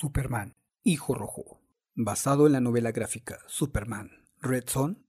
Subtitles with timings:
[0.00, 0.54] Superman,
[0.84, 1.60] Hijo Rojo,
[1.96, 5.04] basado en la novela gráfica Superman, Red Son,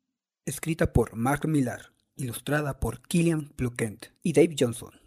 [0.46, 5.00] escrita por Mark Millar, ilustrada por Killian Plukent y Dave Johnson,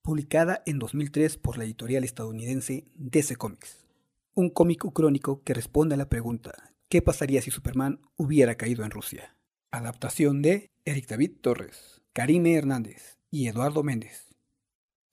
[0.00, 3.84] publicada en 2003 por la editorial estadounidense DC Comics.
[4.32, 8.90] Un cómic crónico que responde a la pregunta ¿qué pasaría si Superman hubiera caído en
[8.90, 9.36] Rusia?
[9.70, 14.34] Adaptación de Eric David Torres, Karime Hernández y Eduardo Méndez.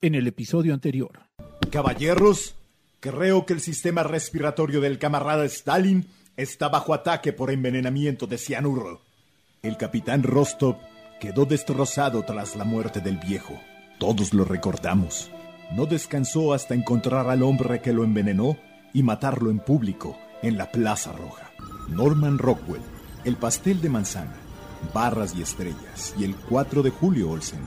[0.00, 1.26] En el episodio anterior.
[1.70, 2.56] Caballeros,
[3.04, 6.06] creo que el sistema respiratorio del camarada Stalin
[6.38, 9.02] está bajo ataque por envenenamiento de cianuro.
[9.60, 10.76] El capitán Rostov
[11.20, 13.60] quedó destrozado tras la muerte del viejo.
[13.98, 15.30] Todos lo recordamos.
[15.76, 18.56] No descansó hasta encontrar al hombre que lo envenenó
[18.94, 21.50] y matarlo en público en la Plaza Roja.
[21.88, 22.80] Norman Rockwell,
[23.26, 24.36] el pastel de manzana,
[24.94, 27.60] barras y estrellas y el 4 de julio Olsen.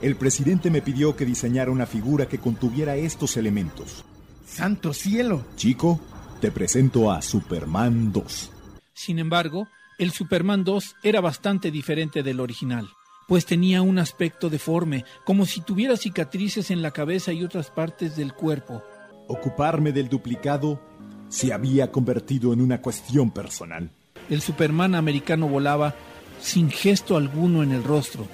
[0.00, 4.06] El presidente me pidió que diseñara una figura que contuviera estos elementos.
[4.50, 5.44] ¡Santo cielo!
[5.54, 6.00] Chico,
[6.40, 8.50] te presento a Superman 2.
[8.92, 12.88] Sin embargo, el Superman 2 era bastante diferente del original,
[13.28, 18.16] pues tenía un aspecto deforme, como si tuviera cicatrices en la cabeza y otras partes
[18.16, 18.82] del cuerpo.
[19.28, 20.82] Ocuparme del duplicado
[21.28, 23.88] se había convertido en una cuestión personal.
[24.28, 25.94] El Superman americano volaba
[26.40, 28.26] sin gesto alguno en el rostro.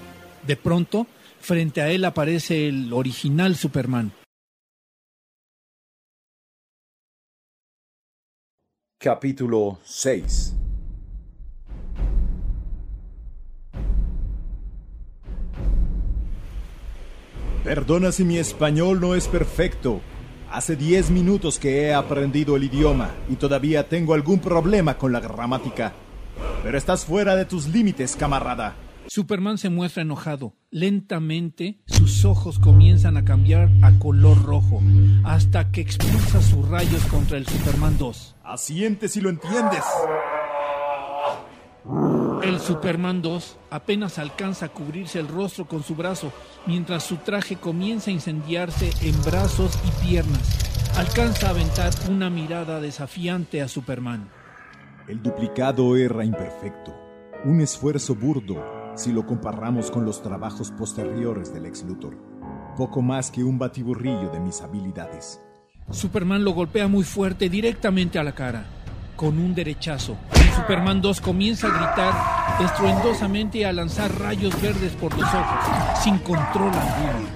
[0.46, 1.06] De pronto,
[1.40, 4.12] frente a él aparece el original Superman.
[8.98, 10.56] Capítulo 6
[17.62, 20.00] Perdona si mi español no es perfecto.
[20.50, 25.20] Hace 10 minutos que he aprendido el idioma y todavía tengo algún problema con la
[25.20, 25.92] gramática.
[26.62, 28.85] Pero estás fuera de tus límites, camarada.
[29.08, 30.54] Superman se muestra enojado.
[30.70, 34.82] Lentamente sus ojos comienzan a cambiar a color rojo,
[35.24, 38.36] hasta que expulsa sus rayos contra el Superman 2.
[38.44, 39.84] Asiente si lo entiendes.
[42.42, 46.32] El Superman 2 apenas alcanza a cubrirse el rostro con su brazo,
[46.66, 50.96] mientras su traje comienza a incendiarse en brazos y piernas.
[50.96, 54.28] Alcanza a aventar una mirada desafiante a Superman.
[55.08, 56.94] El duplicado era imperfecto,
[57.44, 62.16] un esfuerzo burdo si lo comparamos con los trabajos posteriores del ex Luthor.
[62.76, 65.40] Poco más que un batiburrillo de mis habilidades.
[65.90, 68.64] Superman lo golpea muy fuerte directamente a la cara,
[69.14, 70.16] con un derechazo.
[70.56, 76.18] Superman 2 comienza a gritar estruendosamente y a lanzar rayos verdes por los ojos, sin
[76.18, 77.28] control alguno.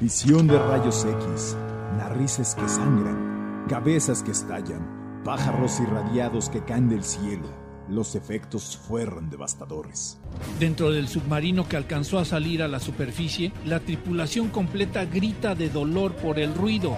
[0.00, 1.56] Visión de rayos X,
[1.98, 7.65] narices que sangran, cabezas que estallan, pájaros irradiados que caen del cielo.
[7.88, 10.18] Los efectos fueron devastadores.
[10.58, 15.68] Dentro del submarino que alcanzó a salir a la superficie, la tripulación completa grita de
[15.70, 16.96] dolor por el ruido,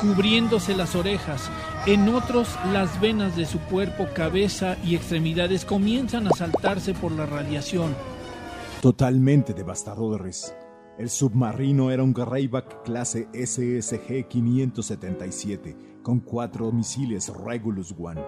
[0.00, 1.50] cubriéndose las orejas.
[1.86, 7.26] En otros, las venas de su cuerpo, cabeza y extremidades comienzan a saltarse por la
[7.26, 7.96] radiación.
[8.80, 10.54] Totalmente devastadores.
[10.98, 18.20] El submarino era un Greyback clase SSG-577 con cuatro misiles Regulus One.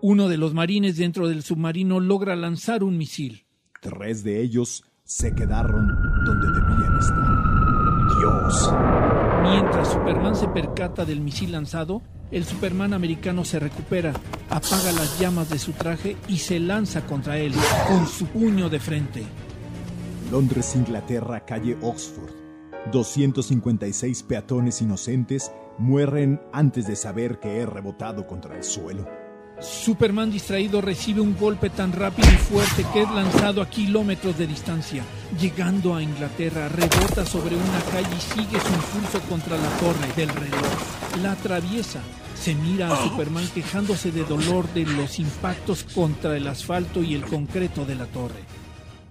[0.00, 3.46] Uno de los marines dentro del submarino logra lanzar un misil.
[3.80, 5.88] Tres de ellos se quedaron
[6.24, 7.58] donde debían estar.
[8.18, 8.72] Dios.
[9.42, 14.12] Mientras Superman se percata del misil lanzado, el Superman americano se recupera,
[14.50, 17.52] apaga las llamas de su traje y se lanza contra él
[17.88, 19.24] con su puño de frente.
[20.30, 22.30] Londres, Inglaterra, calle Oxford.
[22.92, 29.17] 256 peatones inocentes mueren antes de saber que he rebotado contra el suelo.
[29.60, 34.46] Superman distraído recibe un golpe tan rápido y fuerte que es lanzado a kilómetros de
[34.46, 35.02] distancia.
[35.40, 40.28] Llegando a Inglaterra, rebota sobre una calle y sigue su impulso contra la torre del
[40.28, 41.22] reloj.
[41.22, 42.00] La atraviesa.
[42.36, 47.24] Se mira a Superman quejándose de dolor de los impactos contra el asfalto y el
[47.24, 48.44] concreto de la torre.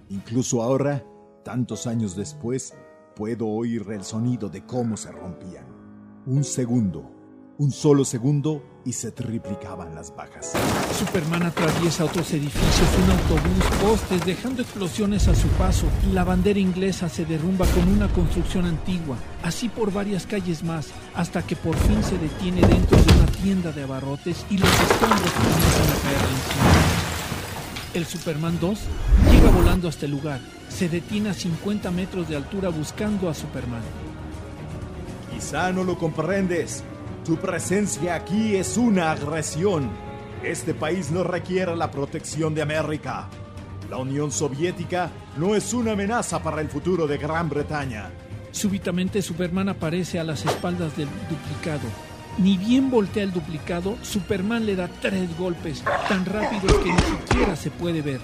[0.08, 1.04] Incluso ahora,
[1.44, 2.74] tantos años después,
[3.14, 5.66] puedo oír el sonido de cómo se rompían.
[6.24, 7.10] Un segundo,
[7.58, 10.54] un solo segundo y se triplicaban las bajas.
[10.98, 15.84] Superman atraviesa otros edificios, un autobús, postes, dejando explosiones a su paso.
[16.14, 21.42] La bandera inglesa se derrumba con una construcción antigua, así por varias calles más, hasta
[21.42, 25.82] que por fin se detiene dentro de una tienda de abarrotes y los escombros comienzan
[25.82, 26.72] a caer encima.
[27.92, 28.78] El Superman 2
[29.30, 30.40] llega volando hasta el lugar,
[30.70, 33.82] se detiene a 50 metros de altura buscando a Superman.
[35.30, 36.82] Quizá no lo comprendes,
[37.28, 39.90] tu presencia aquí es una agresión.
[40.42, 43.28] Este país no requiere la protección de América.
[43.90, 48.10] La Unión Soviética no es una amenaza para el futuro de Gran Bretaña.
[48.50, 51.86] Súbitamente Superman aparece a las espaldas del duplicado.
[52.38, 57.56] Ni bien voltea el duplicado, Superman le da tres golpes, tan rápidos que ni siquiera
[57.56, 58.20] se puede ver.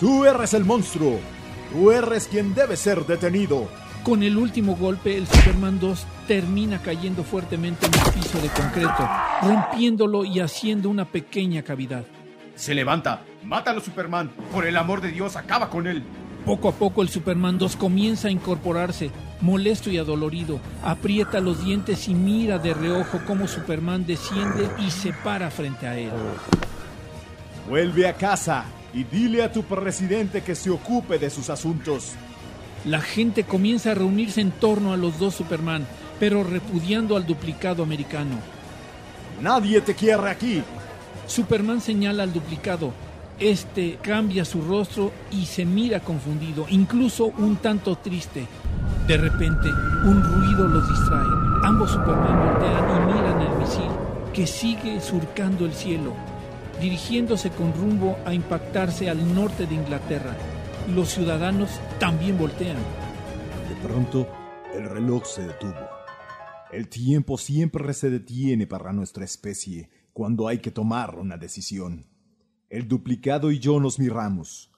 [0.00, 1.20] Tú eres el monstruo.
[1.72, 3.68] Tú eres quien debe ser detenido.
[4.04, 9.08] Con el último golpe, el Superman 2 termina cayendo fuertemente en el piso de concreto,
[9.42, 12.04] rompiéndolo y haciendo una pequeña cavidad.
[12.56, 13.22] Se levanta.
[13.44, 14.30] Mátalo, Superman.
[14.52, 16.02] Por el amor de Dios, acaba con él.
[16.46, 19.10] Poco a poco el Superman 2 comienza a incorporarse,
[19.42, 25.12] molesto y adolorido, aprieta los dientes y mira de reojo cómo Superman desciende y se
[25.12, 26.10] para frente a él.
[27.68, 28.64] Vuelve a casa
[28.94, 32.14] y dile a tu presidente que se ocupe de sus asuntos.
[32.86, 35.86] La gente comienza a reunirse en torno a los dos Superman,
[36.18, 38.36] pero repudiando al duplicado americano.
[39.42, 40.62] Nadie te quiere aquí.
[41.26, 42.92] Superman señala al duplicado.
[43.38, 48.46] Este cambia su rostro y se mira confundido, incluso un tanto triste.
[49.06, 49.68] De repente,
[50.04, 51.26] un ruido los distrae.
[51.64, 53.90] Ambos Superman voltean y miran el misil,
[54.32, 56.14] que sigue surcando el cielo,
[56.80, 60.34] dirigiéndose con rumbo a impactarse al norte de Inglaterra.
[60.94, 61.70] Los ciudadanos
[62.00, 62.76] también voltean.
[63.68, 64.26] De pronto,
[64.74, 65.88] el reloj se detuvo.
[66.72, 72.06] El tiempo siempre se detiene para nuestra especie cuando hay que tomar una decisión.
[72.68, 74.72] El duplicado y yo nos miramos.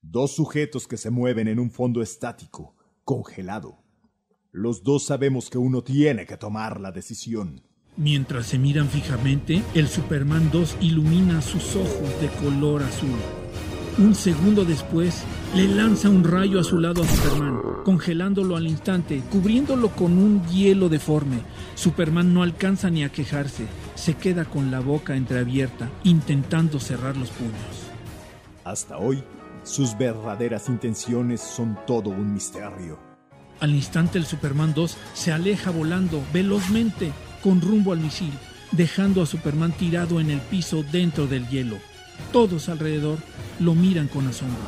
[0.00, 2.74] Dos sujetos que se mueven en un fondo estático,
[3.04, 3.82] congelado.
[4.50, 7.62] Los dos sabemos que uno tiene que tomar la decisión.
[7.96, 13.43] Mientras se miran fijamente, el Superman 2 ilumina sus ojos de color azul.
[13.96, 15.22] Un segundo después,
[15.54, 21.36] le lanza un rayo azulado a Superman, congelándolo al instante, cubriéndolo con un hielo deforme.
[21.76, 27.30] Superman no alcanza ni a quejarse, se queda con la boca entreabierta, intentando cerrar los
[27.30, 27.54] puños.
[28.64, 29.22] Hasta hoy,
[29.62, 32.98] sus verdaderas intenciones son todo un misterio.
[33.60, 37.12] Al instante el Superman 2 se aleja volando velozmente
[37.44, 38.32] con rumbo al misil,
[38.72, 41.76] dejando a Superman tirado en el piso dentro del hielo.
[42.32, 43.18] Todos alrededor
[43.60, 44.62] lo miran con asombro.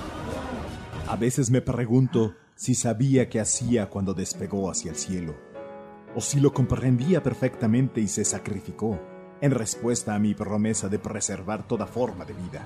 [1.08, 5.36] A veces me pregunto si sabía qué hacía cuando despegó hacia el cielo,
[6.14, 9.00] o si lo comprendía perfectamente y se sacrificó
[9.40, 12.64] en respuesta a mi promesa de preservar toda forma de vida.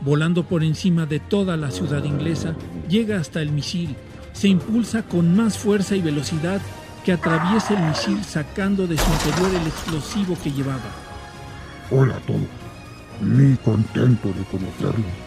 [0.00, 2.54] Volando por encima de toda la ciudad inglesa,
[2.88, 3.94] llega hasta el misil,
[4.32, 6.60] se impulsa con más fuerza y velocidad
[7.04, 10.90] que atraviesa el misil sacando de su interior el explosivo que llevaba.
[11.90, 12.44] Hola Tom,
[13.20, 15.25] muy contento de conocerlo.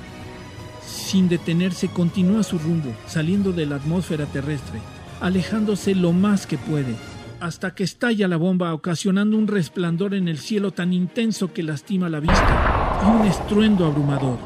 [1.10, 4.80] Sin detenerse continúa su rumbo, saliendo de la atmósfera terrestre,
[5.22, 6.96] alejándose lo más que puede,
[7.40, 12.10] hasta que estalla la bomba ocasionando un resplandor en el cielo tan intenso que lastima
[12.10, 14.38] la vista y un estruendo abrumador.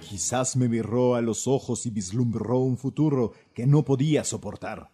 [0.00, 4.90] Quizás me miró a los ojos y vislumbró un futuro que no podía soportar,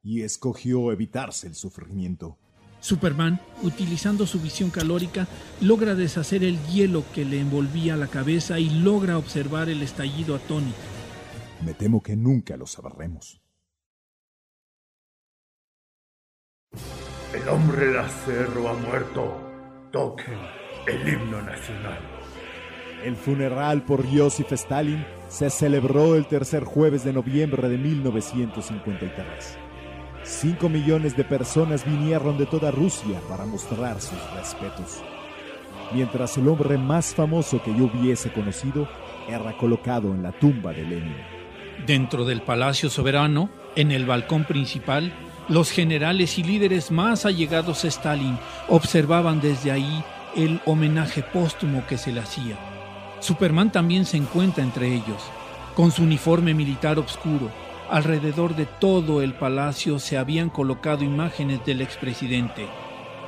[0.00, 2.38] y escogió evitarse el sufrimiento.
[2.82, 5.28] Superman, utilizando su visión calórica,
[5.60, 10.76] logra deshacer el hielo que le envolvía la cabeza y logra observar el estallido atónito.
[11.64, 13.40] Me temo que nunca lo sabremos.
[17.32, 19.40] El hombre de acero ha muerto.
[19.92, 20.38] Toquen
[20.88, 22.00] el himno nacional.
[23.04, 29.58] El funeral por Joseph Stalin se celebró el tercer jueves de noviembre de 1953.
[30.24, 35.02] Cinco millones de personas vinieron de toda Rusia para mostrar sus respetos.
[35.92, 38.88] Mientras el hombre más famoso que yo hubiese conocido
[39.28, 41.16] era colocado en la tumba de Lenin.
[41.86, 45.12] Dentro del Palacio Soberano, en el balcón principal,
[45.48, 50.04] los generales y líderes más allegados a Stalin observaban desde ahí
[50.36, 52.56] el homenaje póstumo que se le hacía.
[53.18, 55.22] Superman también se encuentra entre ellos,
[55.74, 57.50] con su uniforme militar oscuro.
[57.92, 62.66] Alrededor de todo el palacio se habían colocado imágenes del expresidente,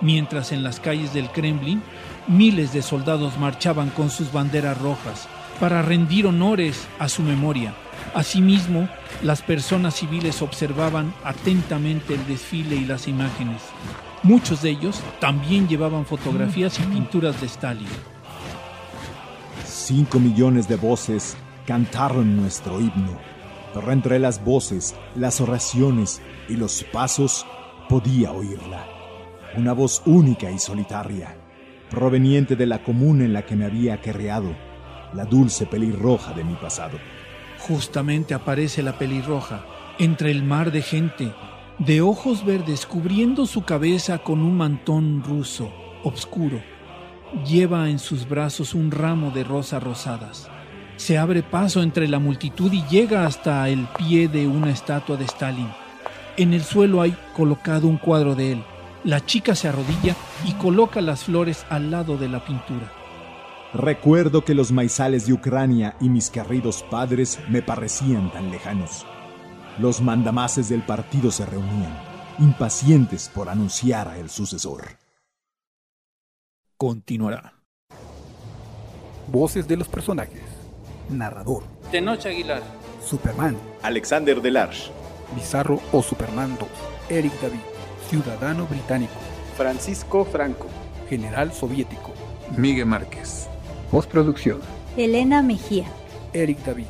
[0.00, 1.82] mientras en las calles del Kremlin
[2.28, 5.28] miles de soldados marchaban con sus banderas rojas
[5.60, 7.74] para rendir honores a su memoria.
[8.14, 8.88] Asimismo,
[9.22, 13.60] las personas civiles observaban atentamente el desfile y las imágenes.
[14.22, 17.86] Muchos de ellos también llevaban fotografías y pinturas de Stalin.
[19.66, 23.33] Cinco millones de voces cantaron nuestro himno,
[23.74, 27.44] pero entre las voces, las oraciones y los pasos
[27.88, 28.86] podía oírla.
[29.56, 31.36] Una voz única y solitaria,
[31.90, 34.54] proveniente de la común en la que me había creado,
[35.12, 36.98] la dulce pelirroja de mi pasado.
[37.58, 39.66] Justamente aparece la pelirroja,
[39.98, 41.32] entre el mar de gente,
[41.78, 45.72] de ojos verdes cubriendo su cabeza con un mantón ruso,
[46.04, 46.60] obscuro.
[47.44, 50.48] Lleva en sus brazos un ramo de rosas rosadas.
[50.96, 55.24] Se abre paso entre la multitud y llega hasta el pie de una estatua de
[55.24, 55.68] Stalin.
[56.36, 58.64] En el suelo hay colocado un cuadro de él.
[59.02, 62.90] La chica se arrodilla y coloca las flores al lado de la pintura.
[63.74, 69.04] Recuerdo que los maizales de Ucrania y mis queridos padres me parecían tan lejanos.
[69.78, 71.98] Los mandamases del partido se reunían,
[72.38, 74.84] impacientes por anunciar a el sucesor.
[76.76, 77.54] Continuará.
[79.26, 80.53] Voces de los personajes.
[81.10, 81.62] Narrador.
[81.90, 82.62] Tenoch Aguilar.
[83.04, 83.56] Superman.
[83.82, 84.90] Alexander Delarge.
[85.34, 86.68] Bizarro o Superman 2.
[87.10, 87.60] Eric David.
[88.08, 89.14] Ciudadano británico.
[89.56, 90.66] Francisco Franco.
[91.08, 92.12] General soviético.
[92.56, 93.48] Miguel Márquez.
[93.90, 94.60] Postproducción.
[94.96, 95.86] Elena Mejía.
[96.32, 96.86] Eric David.